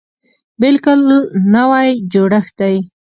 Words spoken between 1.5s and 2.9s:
نوی جوړښت دی.